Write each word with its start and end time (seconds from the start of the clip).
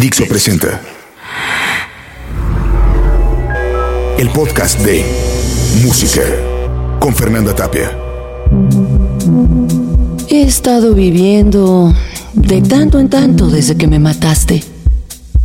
Dixo 0.00 0.24
presenta 0.24 0.80
el 4.18 4.30
podcast 4.30 4.80
de 4.80 5.04
Música 5.84 6.22
con 6.98 7.14
Fernanda 7.14 7.54
Tapia. 7.54 7.94
He 10.30 10.40
estado 10.40 10.94
viviendo 10.94 11.94
de 12.32 12.62
tanto 12.62 12.98
en 12.98 13.10
tanto 13.10 13.48
desde 13.48 13.76
que 13.76 13.88
me 13.88 13.98
mataste. 13.98 14.64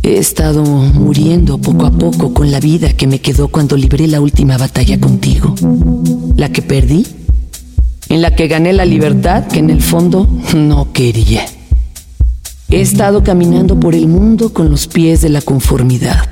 He 0.02 0.16
estado 0.16 0.64
muriendo 0.64 1.58
poco 1.58 1.84
a 1.84 1.90
poco 1.90 2.32
con 2.32 2.50
la 2.50 2.58
vida 2.58 2.94
que 2.94 3.06
me 3.06 3.20
quedó 3.20 3.48
cuando 3.48 3.76
libré 3.76 4.06
la 4.06 4.22
última 4.22 4.56
batalla 4.56 4.98
contigo. 4.98 5.54
La 6.34 6.50
que 6.50 6.62
perdí, 6.62 7.06
en 8.08 8.22
la 8.22 8.34
que 8.34 8.48
gané 8.48 8.72
la 8.72 8.86
libertad 8.86 9.48
que 9.48 9.58
en 9.58 9.68
el 9.68 9.82
fondo 9.82 10.26
no 10.54 10.94
quería. 10.94 11.44
He 12.68 12.80
estado 12.80 13.22
caminando 13.22 13.78
por 13.78 13.94
el 13.94 14.08
mundo 14.08 14.52
con 14.52 14.70
los 14.70 14.88
pies 14.88 15.20
de 15.20 15.28
la 15.28 15.40
conformidad, 15.40 16.28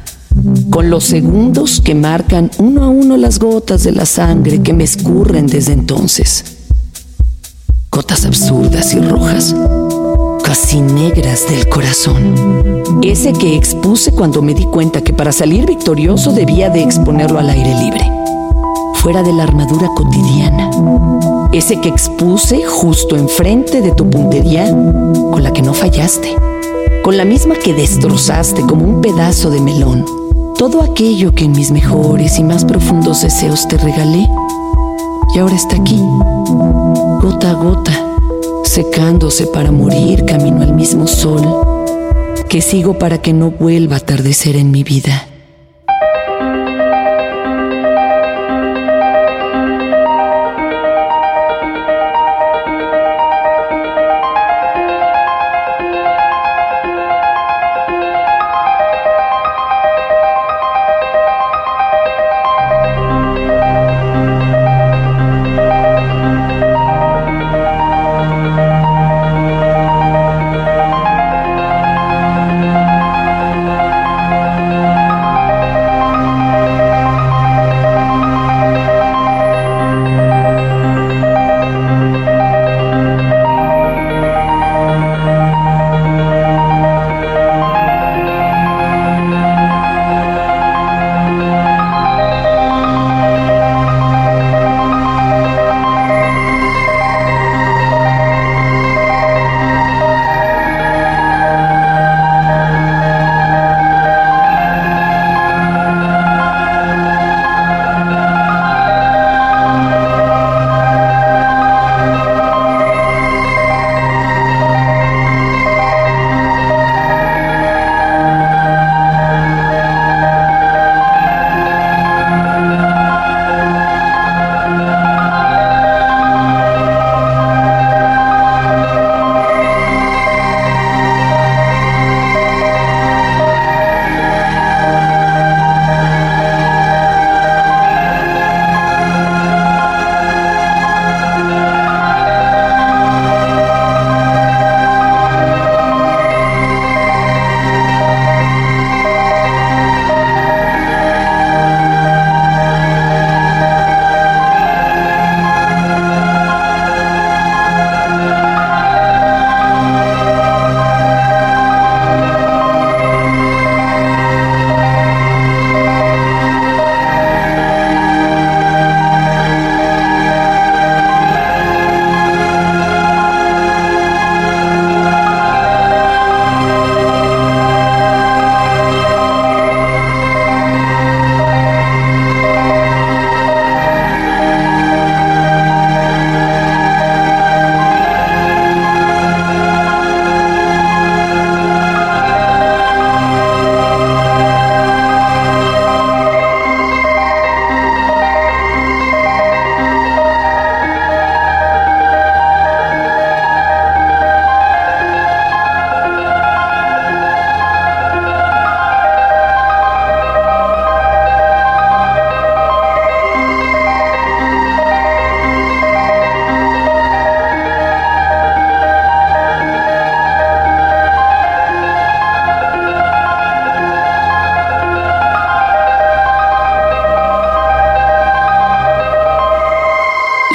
con 0.68 0.90
los 0.90 1.04
segundos 1.04 1.80
que 1.80 1.94
marcan 1.94 2.50
uno 2.58 2.82
a 2.82 2.88
uno 2.88 3.16
las 3.16 3.38
gotas 3.38 3.84
de 3.84 3.92
la 3.92 4.04
sangre 4.04 4.60
que 4.60 4.72
me 4.72 4.82
escurren 4.82 5.46
desde 5.46 5.74
entonces. 5.74 6.44
Gotas 7.88 8.26
absurdas 8.26 8.94
y 8.94 8.98
rojas, 8.98 9.54
casi 10.42 10.80
negras 10.80 11.48
del 11.48 11.68
corazón. 11.68 12.34
Ese 13.04 13.32
que 13.32 13.54
expuse 13.54 14.10
cuando 14.10 14.42
me 14.42 14.54
di 14.54 14.64
cuenta 14.64 15.02
que 15.02 15.12
para 15.12 15.30
salir 15.30 15.66
victorioso 15.66 16.32
debía 16.32 16.68
de 16.68 16.82
exponerlo 16.82 17.38
al 17.38 17.50
aire 17.50 17.74
libre, 17.78 18.10
fuera 19.04 19.22
de 19.22 19.34
la 19.34 19.42
armadura 19.42 19.88
cotidiana 19.94 20.70
ese 21.52 21.78
que 21.78 21.90
expuse 21.90 22.64
justo 22.64 23.16
enfrente 23.16 23.82
de 23.82 23.92
tu 23.92 24.08
puntería, 24.08 24.66
con 25.30 25.42
la 25.42 25.52
que 25.52 25.60
no 25.60 25.74
fallaste, 25.74 26.34
con 27.04 27.18
la 27.18 27.26
misma 27.26 27.54
que 27.54 27.74
destrozaste 27.74 28.62
como 28.62 28.84
un 28.86 29.02
pedazo 29.02 29.50
de 29.50 29.60
melón, 29.60 30.06
todo 30.56 30.82
aquello 30.82 31.34
que 31.34 31.44
en 31.44 31.52
mis 31.52 31.70
mejores 31.70 32.38
y 32.38 32.44
más 32.44 32.64
profundos 32.64 33.20
deseos 33.20 33.68
te 33.68 33.76
regalé, 33.76 34.26
y 35.34 35.38
ahora 35.38 35.54
está 35.54 35.76
aquí, 35.76 36.00
gota 37.20 37.50
a 37.50 37.54
gota, 37.54 37.92
secándose 38.64 39.46
para 39.46 39.70
morir 39.70 40.24
camino 40.24 40.62
al 40.62 40.72
mismo 40.72 41.06
sol, 41.06 41.42
que 42.48 42.62
sigo 42.62 42.98
para 42.98 43.18
que 43.18 43.34
no 43.34 43.50
vuelva 43.50 43.96
a 43.96 43.98
atardecer 43.98 44.56
en 44.56 44.70
mi 44.70 44.82
vida. 44.82 45.28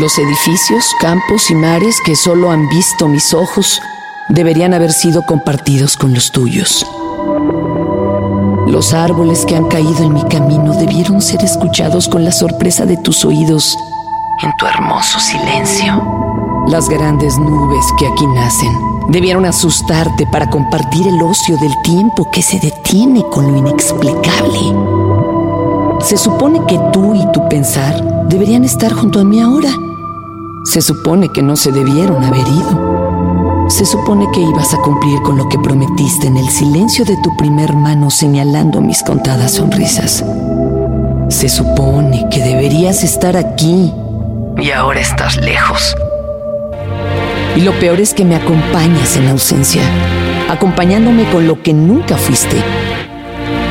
Los 0.09 0.17
edificios, 0.17 0.95
campos 1.00 1.51
y 1.51 1.53
mares 1.53 2.01
que 2.03 2.15
solo 2.15 2.50
han 2.50 2.67
visto 2.67 3.07
mis 3.07 3.31
ojos 3.31 3.79
deberían 4.27 4.73
haber 4.73 4.91
sido 4.91 5.21
compartidos 5.21 5.95
con 5.97 6.15
los 6.15 6.31
tuyos. 6.31 6.83
Los 8.65 8.91
árboles 8.95 9.45
que 9.45 9.56
han 9.56 9.67
caído 9.67 10.03
en 10.03 10.13
mi 10.15 10.23
camino 10.23 10.73
debieron 10.73 11.21
ser 11.21 11.44
escuchados 11.44 12.07
con 12.07 12.25
la 12.25 12.31
sorpresa 12.31 12.88
de 12.88 12.97
tus 12.97 13.23
oídos 13.23 13.77
en 14.41 14.51
tu 14.57 14.65
hermoso 14.65 15.19
silencio. 15.19 16.01
Las 16.65 16.89
grandes 16.89 17.38
nubes 17.38 17.85
que 18.00 18.07
aquí 18.07 18.25
nacen 18.25 18.75
debieron 19.09 19.45
asustarte 19.45 20.25
para 20.25 20.50
compartir 20.50 21.07
el 21.07 21.21
ocio 21.21 21.56
del 21.57 21.79
tiempo 21.83 22.31
que 22.31 22.41
se 22.41 22.59
detiene 22.59 23.23
con 23.29 23.51
lo 23.51 23.57
inexplicable. 23.59 24.59
Se 26.01 26.17
supone 26.17 26.65
que 26.65 26.79
tú 26.91 27.13
y 27.13 27.31
tu 27.31 27.47
pensar 27.47 28.25
deberían 28.27 28.63
estar 28.63 28.91
junto 28.91 29.19
a 29.19 29.23
mí 29.23 29.39
ahora 29.39 29.69
se 30.69 30.81
supone 30.83 31.30
que 31.30 31.42
no 31.42 31.56
se 31.56 31.71
debieron 31.71 32.24
haber 32.24 32.48
ido. 32.48 33.66
Se 33.69 33.86
supone 33.86 34.27
que 34.31 34.39
ibas 34.39 34.71
a 34.75 34.77
cumplir 34.77 35.19
con 35.24 35.36
lo 35.36 35.50
que 35.50 35.57
prometiste 35.57 36.27
en 36.27 36.38
el 36.38 36.48
silencio 36.48 37.06
de 37.06 37.18
tu 37.24 37.36
primer 37.36 37.75
mano 37.75 38.12
señalando 38.12 38.80
mis 38.80 39.01
contadas 39.01 39.54
sonrisas. 39.54 40.24
Se 41.30 41.50
supone 41.50 42.27
que 42.30 42.44
deberías 42.44 43.04
estar 43.04 43.36
aquí 43.36 43.92
y 44.62 44.69
ahora 44.69 45.00
estás 45.00 45.38
lejos. 45.38 45.95
Y 47.56 47.62
lo 47.62 47.71
peor 47.80 48.00
es 48.00 48.13
que 48.13 48.24
me 48.24 48.36
acompañas 48.36 49.18
en 49.18 49.27
ausencia, 49.27 49.81
acompañándome 50.51 51.24
con 51.31 51.48
lo 51.48 51.63
que 51.63 51.74
nunca 51.74 52.16
fuiste, 52.16 52.57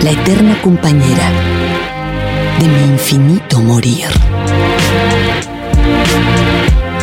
la 0.03 0.11
eterna 0.11 0.61
compañera 0.63 1.31
de 2.59 2.67
mi 2.67 2.93
infinito 2.93 3.61
morir. 3.61 4.09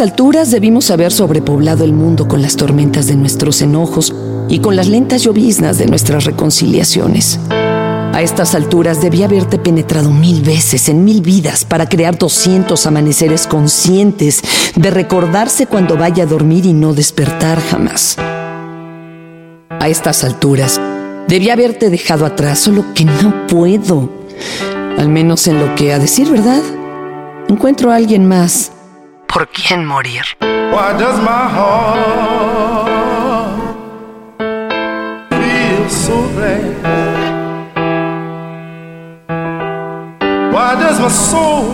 alturas 0.00 0.50
debimos 0.50 0.90
haber 0.90 1.12
sobrepoblado 1.12 1.84
el 1.84 1.92
mundo 1.92 2.26
con 2.26 2.42
las 2.42 2.56
tormentas 2.56 3.06
de 3.06 3.16
nuestros 3.16 3.60
enojos 3.60 4.14
y 4.48 4.60
con 4.60 4.74
las 4.76 4.88
lentas 4.88 5.22
lloviznas 5.22 5.78
de 5.78 5.86
nuestras 5.86 6.24
reconciliaciones. 6.24 7.38
A 7.50 8.22
estas 8.22 8.54
alturas 8.54 9.00
debí 9.00 9.22
haberte 9.22 9.58
penetrado 9.58 10.10
mil 10.10 10.42
veces 10.42 10.88
en 10.88 11.04
mil 11.04 11.22
vidas 11.22 11.64
para 11.64 11.88
crear 11.88 12.18
200 12.18 12.84
amaneceres 12.86 13.46
conscientes 13.46 14.42
de 14.74 14.90
recordarse 14.90 15.66
cuando 15.66 15.96
vaya 15.96 16.24
a 16.24 16.26
dormir 16.26 16.66
y 16.66 16.72
no 16.72 16.92
despertar 16.92 17.60
jamás. 17.60 18.16
A 18.18 19.88
estas 19.88 20.24
alturas 20.24 20.80
debí 21.28 21.50
haberte 21.50 21.90
dejado 21.90 22.26
atrás, 22.26 22.58
solo 22.58 22.84
que 22.94 23.04
no 23.04 23.46
puedo. 23.46 24.10
Al 24.98 25.08
menos 25.08 25.46
en 25.46 25.58
lo 25.58 25.74
que 25.74 25.92
a 25.92 25.98
decir 25.98 26.28
verdad, 26.30 26.62
encuentro 27.48 27.90
a 27.90 27.96
alguien 27.96 28.26
más 28.26 28.72
por 29.32 29.46
quién 29.48 29.86
morir. 29.86 30.24
Why 30.40 30.92
does 30.98 31.18
my 31.20 31.48
heart 31.56 32.80
feel 35.30 35.88
so 35.88 36.16
bad? 36.36 36.64
Why 40.52 40.74
does 40.74 40.98
my 41.00 41.08
soul 41.08 41.72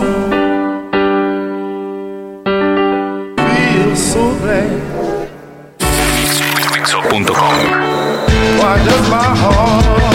feel 3.45 3.95
so 3.95 4.23
bad? 4.43 4.87
Why 8.59 8.75
does 8.85 9.09
my 9.09 9.29
heart 9.41 10.06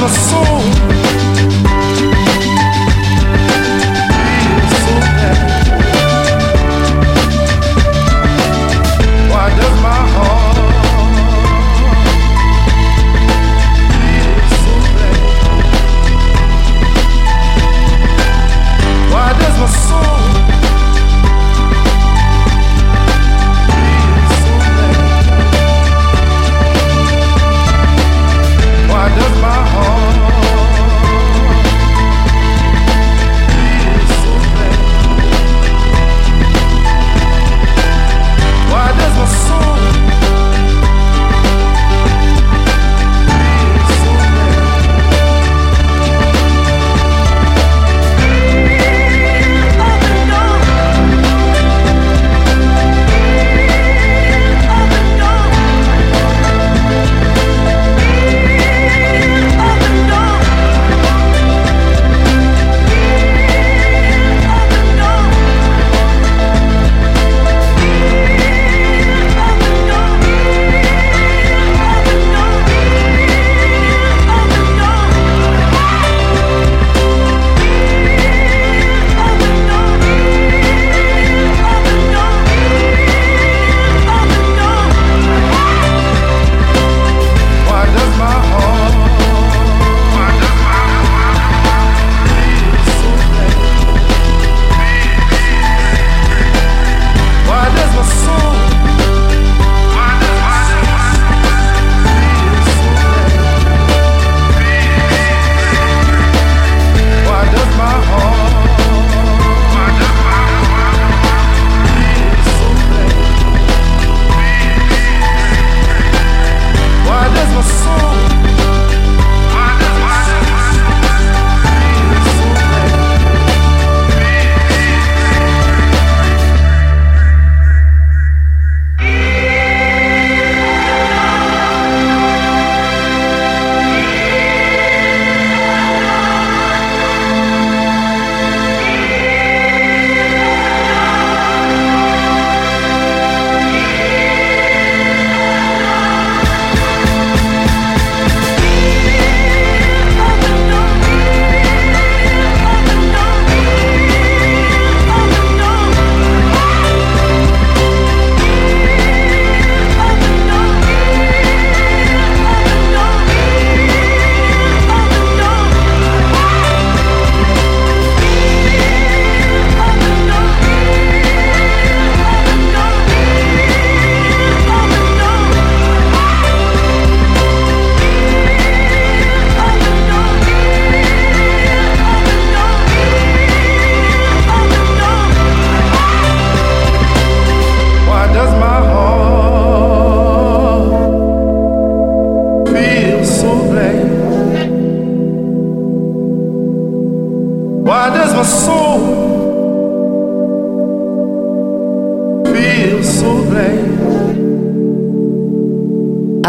my 0.00 0.08
soul 0.08 0.79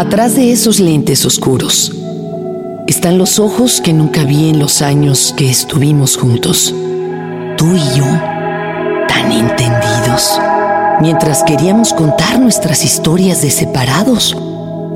Atrás 0.02 0.34
de 0.34 0.50
esos 0.50 0.80
lentes 0.80 1.24
oscuros 1.24 1.92
están 2.88 3.18
los 3.18 3.38
ojos 3.38 3.80
que 3.80 3.92
nunca 3.92 4.24
vi 4.24 4.48
en 4.48 4.58
los 4.58 4.82
años 4.82 5.32
que 5.36 5.48
estuvimos 5.48 6.16
juntos. 6.16 6.74
Tú 7.56 7.66
y 7.76 7.96
yo, 7.96 8.04
tan 9.06 9.30
entendidos, 9.30 10.40
mientras 11.00 11.44
queríamos 11.44 11.94
contar 11.94 12.40
nuestras 12.40 12.84
historias 12.84 13.42
de 13.42 13.50
separados. 13.52 14.36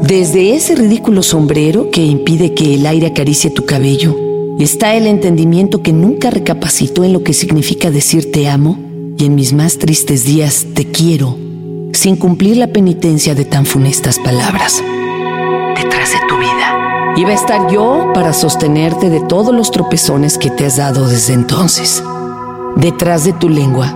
Desde 0.02 0.56
ese 0.56 0.75
ridículo 0.75 1.22
sombrero 1.22 1.88
que 1.92 2.04
impide 2.04 2.52
que 2.52 2.75
el 2.75 2.84
aire 2.84 3.06
acaricie 3.06 3.50
tu 3.50 3.64
cabello, 3.64 4.16
está 4.58 4.96
el 4.96 5.06
entendimiento 5.06 5.82
que 5.82 5.92
nunca 5.92 6.30
recapacitó 6.30 7.04
en 7.04 7.12
lo 7.12 7.22
que 7.22 7.32
significa 7.32 7.92
decir 7.92 8.32
te 8.32 8.48
amo 8.48 8.76
y 9.16 9.25
en 9.25 9.36
mis 9.36 9.52
más 9.52 9.78
tristes 9.78 10.25
días 10.25 10.66
te 10.75 10.84
quiero, 10.90 11.38
sin 11.92 12.16
cumplir 12.16 12.56
la 12.56 12.66
penitencia 12.66 13.36
de 13.36 13.44
tan 13.44 13.66
funestas 13.66 14.18
palabras. 14.18 14.82
Detrás 15.76 16.12
de 16.12 16.18
tu 16.28 16.38
vida. 16.38 17.14
Iba 17.16 17.30
a 17.30 17.35
estar 17.35 17.71
yo 17.71 18.11
para 18.14 18.33
sostenerte 18.33 19.11
de 19.11 19.21
todos 19.21 19.54
los 19.54 19.71
tropezones 19.71 20.38
que 20.38 20.50
te 20.50 20.66
has 20.66 20.76
dado 20.76 21.09
desde 21.09 21.35
entonces. 21.35 22.02
Detrás 22.76 23.25
de 23.25 23.33
tu 23.33 23.49
lengua 23.49 23.95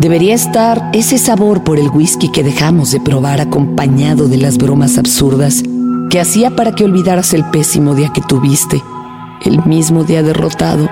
debería 0.00 0.34
estar 0.34 0.90
ese 0.92 1.18
sabor 1.18 1.62
por 1.62 1.78
el 1.78 1.88
whisky 1.90 2.30
que 2.30 2.42
dejamos 2.42 2.90
de 2.90 3.00
probar 3.00 3.40
acompañado 3.40 4.28
de 4.28 4.38
las 4.38 4.56
bromas 4.56 4.98
absurdas 4.98 5.62
que 6.10 6.20
hacía 6.20 6.50
para 6.56 6.72
que 6.72 6.84
olvidaras 6.84 7.34
el 7.34 7.44
pésimo 7.44 7.94
día 7.94 8.10
que 8.12 8.20
tuviste, 8.20 8.82
el 9.44 9.64
mismo 9.64 10.04
día 10.04 10.22
derrotado 10.22 10.88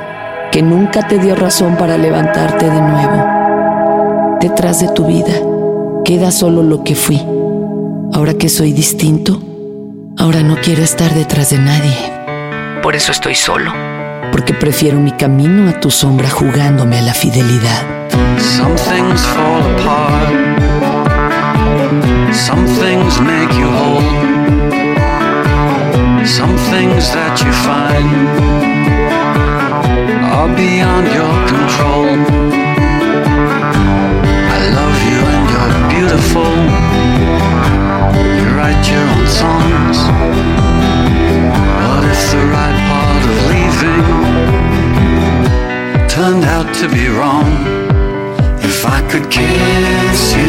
que 0.52 0.62
nunca 0.62 1.07
te 1.07 1.18
dio 1.18 1.35
razón 1.35 1.76
para 1.76 1.99
levantarte 1.99 2.66
de 2.66 2.80
nuevo. 2.80 4.38
Detrás 4.40 4.80
de 4.80 4.88
tu 4.88 5.04
vida 5.04 5.35
queda 6.04 6.30
solo 6.30 6.62
lo 6.62 6.85
que 6.85 6.95
fui. 6.95 7.21
Ahora 8.12 8.35
que 8.35 8.49
soy 8.49 8.73
distinto, 8.73 9.40
ahora 10.18 10.42
no 10.42 10.56
quiero 10.56 10.82
estar 10.82 11.14
detrás 11.14 11.50
de 11.50 11.58
nadie. 11.58 11.96
Por 12.82 12.94
eso 12.96 13.12
estoy 13.12 13.34
solo, 13.34 13.72
porque 14.32 14.52
prefiero 14.52 14.98
mi 14.98 15.12
camino 15.12 15.68
a 15.68 15.80
tu 15.80 15.90
sombra 15.90 16.28
jugándome 16.28 16.98
a 16.98 17.02
la 17.02 17.14
fidelidad. 17.14 17.82
Some 18.38 18.76
things 18.76 19.20
fall 19.26 19.62
apart. 19.78 20.28
Some 22.32 22.66
things 22.66 23.20
make 23.20 23.52
you 23.58 23.68
whole. 23.68 24.02
Some 26.26 26.56
things 26.70 27.12
that 27.12 27.40
you 27.42 27.52
find 27.52 28.08
are 30.32 30.48
beyond 30.54 31.08
your 31.14 31.38
to 46.80 46.88
be 46.88 47.08
wrong? 47.08 47.50
If 48.62 48.87
I 48.87 49.00
could 49.11 49.28
kiss 49.28 50.35
you 50.37 50.48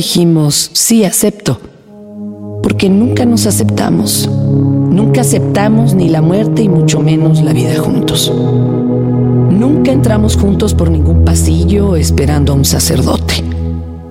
dijimos, 0.00 0.70
sí 0.72 1.04
acepto, 1.04 1.60
porque 2.62 2.88
nunca 2.88 3.26
nos 3.26 3.46
aceptamos. 3.46 4.30
Nunca 4.30 5.20
aceptamos 5.20 5.92
ni 5.92 6.08
la 6.08 6.22
muerte 6.22 6.62
y 6.62 6.70
mucho 6.70 7.00
menos 7.00 7.42
la 7.42 7.52
vida 7.52 7.78
juntos. 7.78 8.32
Nunca 9.50 9.92
entramos 9.92 10.38
juntos 10.38 10.72
por 10.72 10.90
ningún 10.90 11.22
pasillo 11.22 11.96
esperando 11.96 12.54
a 12.54 12.56
un 12.56 12.64
sacerdote. 12.64 13.44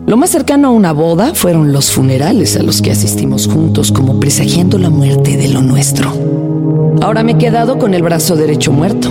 Lo 0.05 0.15
más 0.15 0.29
cercano 0.29 0.67
a 0.67 0.71
una 0.71 0.93
boda 0.93 1.33
fueron 1.33 1.73
los 1.73 1.89
funerales 1.89 2.55
a 2.55 2.61
los 2.61 2.83
que 2.83 2.91
asistimos 2.91 3.47
juntos 3.47 3.91
como 3.91 4.19
presagiando 4.19 4.77
la 4.77 4.91
muerte 4.91 5.37
de 5.37 5.47
lo 5.47 5.63
nuestro. 5.63 6.13
Ahora 7.01 7.23
me 7.23 7.31
he 7.31 7.37
quedado 7.39 7.79
con 7.79 7.95
el 7.95 8.03
brazo 8.03 8.35
derecho 8.35 8.71
muerto, 8.71 9.09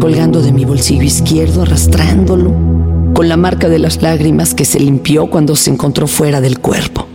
colgando 0.00 0.42
de 0.42 0.50
mi 0.50 0.64
bolsillo 0.64 1.04
izquierdo, 1.04 1.62
arrastrándolo, 1.62 2.87
con 3.18 3.28
la 3.28 3.36
marca 3.36 3.68
de 3.68 3.80
las 3.80 4.00
lágrimas 4.00 4.54
que 4.54 4.64
se 4.64 4.78
limpió 4.78 5.28
cuando 5.28 5.56
se 5.56 5.70
encontró 5.70 6.06
fuera 6.06 6.40
del 6.40 6.60
cuerpo. 6.60 7.08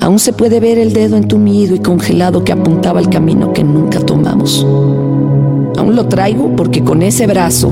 Aún 0.00 0.18
se 0.18 0.32
puede 0.32 0.60
ver 0.60 0.78
el 0.78 0.94
dedo 0.94 1.18
entumido 1.18 1.74
y 1.74 1.80
congelado 1.80 2.42
que 2.42 2.52
apuntaba 2.52 2.98
al 2.98 3.10
camino 3.10 3.52
que 3.52 3.62
nunca 3.62 4.00
tomamos. 4.00 4.64
Aún 5.76 5.94
lo 5.94 6.08
traigo 6.08 6.56
porque 6.56 6.82
con 6.82 7.02
ese 7.02 7.26
brazo 7.26 7.70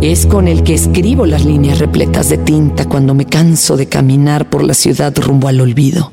es 0.00 0.24
con 0.24 0.46
el 0.46 0.62
que 0.62 0.74
escribo 0.74 1.26
las 1.26 1.44
líneas 1.44 1.80
repletas 1.80 2.28
de 2.28 2.38
tinta 2.38 2.84
cuando 2.84 3.12
me 3.12 3.24
canso 3.24 3.76
de 3.76 3.88
caminar 3.88 4.48
por 4.48 4.62
la 4.62 4.74
ciudad 4.74 5.12
rumbo 5.18 5.48
al 5.48 5.60
olvido. 5.60 6.12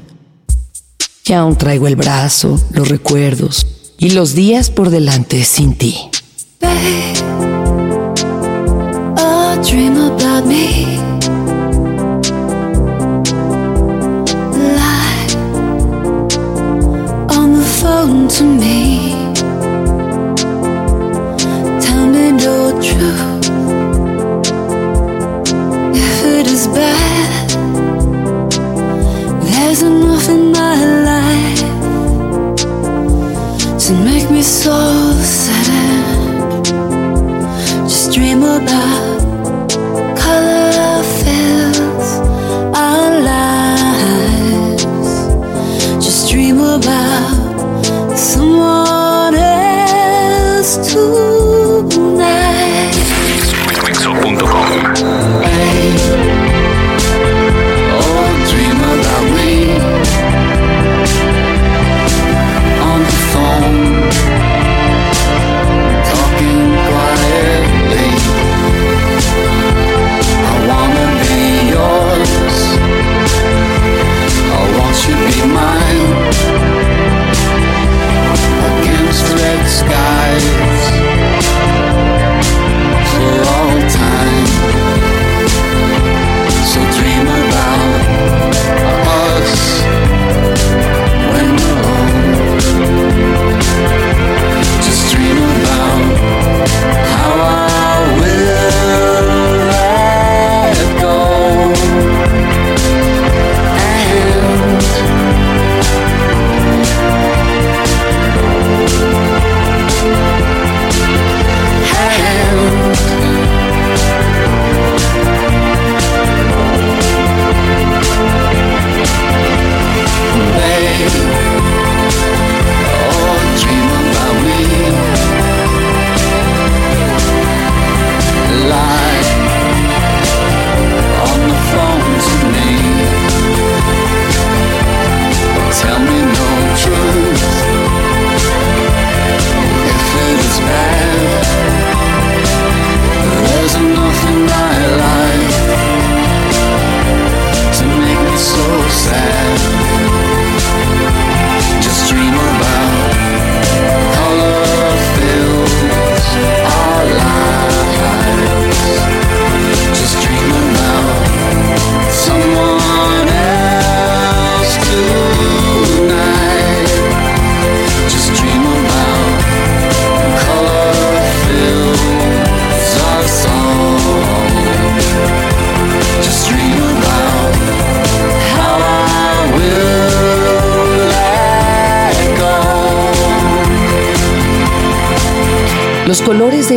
Y 1.28 1.34
aún 1.34 1.58
traigo 1.58 1.86
el 1.86 1.96
brazo, 1.96 2.60
los 2.72 2.90
recuerdos 2.90 3.68
y 4.00 4.10
los 4.10 4.34
días 4.34 4.72
por 4.72 4.90
delante 4.90 5.44
sin 5.44 5.76
ti. 5.76 5.96
Dream 9.74 9.98
about 9.98 10.46
me. 10.46 10.86
Lie 14.78 15.28
on 17.36 17.54
the 17.54 17.66
phone 17.80 18.28
to 18.28 18.44
me. 18.44 19.03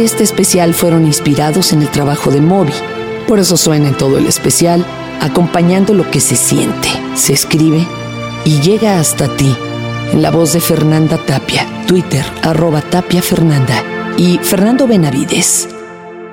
Este 0.04 0.24
especial 0.24 0.74
fueron 0.74 1.06
inspirados 1.06 1.72
en 1.72 1.82
el 1.82 1.90
trabajo 1.90 2.30
de 2.30 2.40
Moby. 2.40 2.72
Por 3.26 3.38
eso 3.38 3.56
suena 3.56 3.88
en 3.88 3.96
todo 3.96 4.18
el 4.18 4.26
especial, 4.26 4.84
acompañando 5.20 5.94
lo 5.94 6.10
que 6.10 6.20
se 6.20 6.36
siente, 6.36 6.88
se 7.14 7.32
escribe 7.32 7.86
y 8.44 8.60
llega 8.60 9.00
hasta 9.00 9.28
ti. 9.36 9.54
La 10.14 10.30
voz 10.30 10.52
de 10.52 10.60
Fernanda 10.60 11.18
Tapia, 11.18 11.66
Twitter, 11.86 12.24
arroba 12.42 12.80
Tapia 12.82 13.22
Fernanda 13.22 13.82
y 14.16 14.38
Fernando 14.38 14.86
Benavides. 14.86 15.68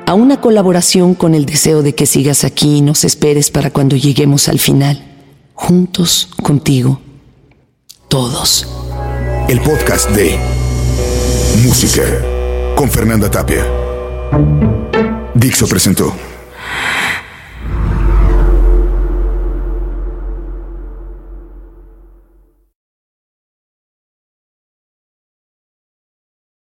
A 0.05 0.13
una 0.13 0.41
colaboración 0.41 1.15
con 1.15 1.33
el 1.33 1.45
deseo 1.45 1.81
de 1.81 1.95
que 1.95 2.05
sigas 2.05 2.43
aquí 2.43 2.77
y 2.77 2.81
nos 2.81 3.03
esperes 3.03 3.49
para 3.49 3.71
cuando 3.71 3.95
lleguemos 3.95 4.47
al 4.47 4.59
final. 4.59 5.03
Juntos, 5.53 6.29
contigo, 6.41 6.99
todos. 8.09 8.67
El 9.47 9.61
podcast 9.61 10.09
de 10.11 10.37
Música 11.63 12.32
con 12.75 12.89
Fernanda 12.89 13.29
Tapia. 13.29 13.65
Dixo 15.33 15.67
presentó. 15.67 16.32